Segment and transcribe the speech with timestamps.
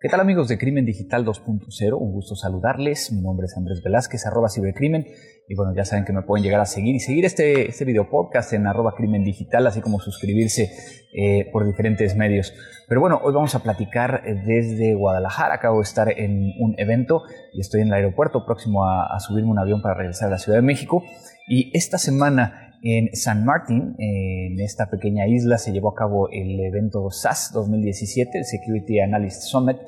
[0.00, 1.98] ¿Qué tal amigos de Crimen Digital 2.0?
[1.98, 3.10] Un gusto saludarles.
[3.10, 5.08] Mi nombre es Andrés Velázquez, arroba cibercrimen.
[5.48, 8.08] Y bueno, ya saben que me pueden llegar a seguir y seguir este, este video
[8.08, 10.70] podcast en arroba crimen digital, así como suscribirse
[11.12, 12.54] eh, por diferentes medios.
[12.86, 15.54] Pero bueno, hoy vamos a platicar eh, desde Guadalajara.
[15.54, 19.50] Acabo de estar en un evento y estoy en el aeropuerto próximo a, a subirme
[19.50, 21.02] un avión para regresar a la Ciudad de México.
[21.48, 26.58] Y esta semana en San Martín, en esta pequeña isla, se llevó a cabo el
[26.60, 29.78] evento SAS 2017, el Security Analyst Summit,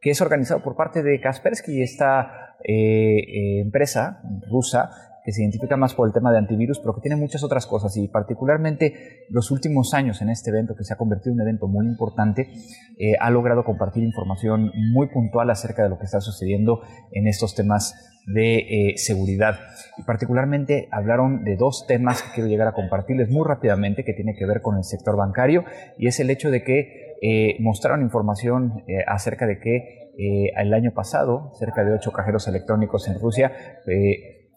[0.00, 4.90] que es organizado por parte de Kaspersky, esta eh, eh, empresa rusa
[5.24, 7.96] que se identifica más por el tema de antivirus, pero que tiene muchas otras cosas
[7.96, 11.66] y particularmente los últimos años en este evento, que se ha convertido en un evento
[11.66, 12.52] muy importante,
[12.98, 16.82] eh, ha logrado compartir información muy puntual acerca de lo que está sucediendo
[17.12, 17.94] en estos temas
[18.26, 19.58] de eh, seguridad.
[19.96, 24.34] Y particularmente hablaron de dos temas que quiero llegar a compartirles muy rápidamente, que tiene
[24.34, 25.64] que ver con el sector bancario,
[25.96, 31.50] y es el hecho de que eh, mostraron información acerca de que el año pasado
[31.58, 33.50] cerca de ocho cajeros electrónicos en Rusia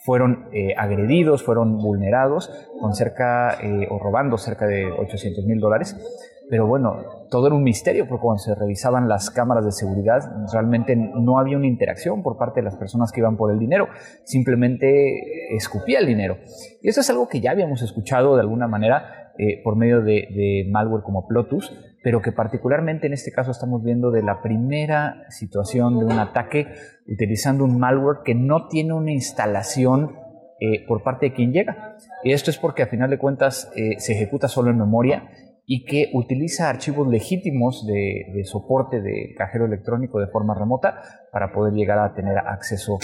[0.08, 5.98] fueron eh, agredidos, fueron vulnerados con cerca eh, o robando cerca de 800 mil dólares.
[6.50, 10.22] Pero bueno, todo era un misterio porque cuando se revisaban las cámaras de seguridad
[10.54, 13.90] realmente no había una interacción por parte de las personas que iban por el dinero,
[14.24, 16.38] simplemente escupía el dinero.
[16.82, 20.28] Y eso es algo que ya habíamos escuchado de alguna manera eh, por medio de,
[20.32, 21.72] de malware como Plotus,
[22.04, 26.68] pero que particularmente en este caso estamos viendo de la primera situación de un ataque
[27.08, 30.16] utilizando un malware que no tiene una instalación
[30.60, 31.98] eh, por parte de quien llega.
[32.24, 35.30] Y esto es porque a final de cuentas eh, se ejecuta solo en memoria
[35.68, 41.02] y que utiliza archivos legítimos de, soporte de cajero electrónico de forma remota
[41.32, 42.98] para poder llegar a tener acceso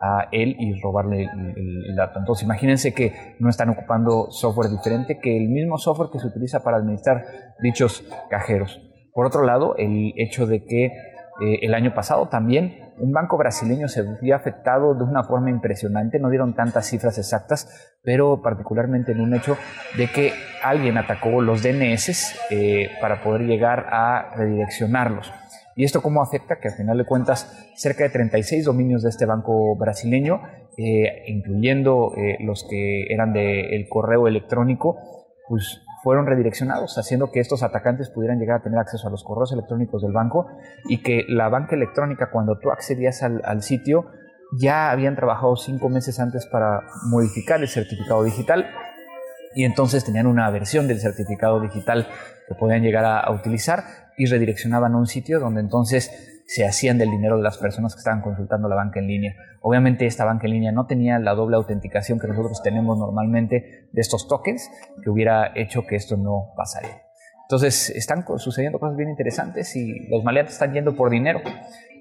[0.00, 2.18] a él y robarle el, dato.
[2.18, 6.62] Entonces imagínense que no están ocupando software diferente que el mismo software que se utiliza
[6.62, 7.24] para administrar
[7.60, 8.80] dichos cajeros.
[9.12, 13.88] Por otro lado, el hecho de que eh, el año pasado también un banco brasileño
[13.88, 19.20] se vio afectado de una forma impresionante, no dieron tantas cifras exactas, pero particularmente en
[19.20, 19.56] un hecho
[19.96, 25.32] de que alguien atacó los DNS eh, para poder llegar a redireccionarlos.
[25.76, 26.58] ¿Y esto cómo afecta?
[26.60, 30.40] Que al final de cuentas, cerca de 36 dominios de este banco brasileño,
[30.76, 34.98] eh, incluyendo eh, los que eran del correo electrónico,
[35.48, 39.52] pues fueron redireccionados, haciendo que estos atacantes pudieran llegar a tener acceso a los correos
[39.52, 40.46] electrónicos del banco
[40.86, 44.04] y que la banca electrónica, cuando tú accedías al sitio,
[44.58, 48.66] ya habían trabajado cinco meses antes para modificar el certificado digital
[49.54, 52.08] y entonces tenían una versión del certificado digital
[52.48, 53.84] que podían llegar a, utilizar
[54.16, 57.98] y redireccionaban a un sitio donde entonces se hacían del dinero de las personas que
[57.98, 59.34] estaban consultando la banca en línea.
[59.60, 64.00] Obviamente esta banca en línea no tenía la doble autenticación que nosotros tenemos normalmente de
[64.00, 64.70] estos tokens,
[65.02, 67.02] que hubiera hecho que esto no pasaría.
[67.44, 71.40] Entonces están sucediendo cosas bien interesantes y los maleantes están yendo por dinero.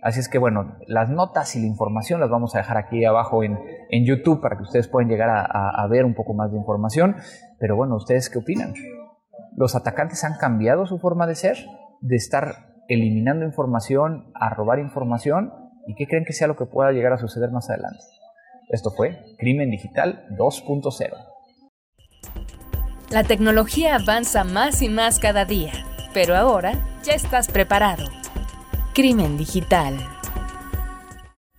[0.01, 3.43] Así es que bueno, las notas y la información las vamos a dejar aquí abajo
[3.43, 3.57] en,
[3.89, 7.15] en YouTube para que ustedes puedan llegar a, a ver un poco más de información.
[7.59, 8.73] Pero bueno, ¿ustedes qué opinan?
[9.55, 11.57] ¿Los atacantes han cambiado su forma de ser?
[12.05, 15.53] ¿De estar eliminando información a robar información?
[15.87, 18.03] ¿Y qué creen que sea lo que pueda llegar a suceder más adelante?
[18.67, 21.13] Esto fue Crimen Digital 2.0.
[23.09, 25.71] La tecnología avanza más y más cada día,
[26.13, 26.73] pero ahora
[27.05, 28.03] ya estás preparado.
[28.93, 29.95] Crimen Digital.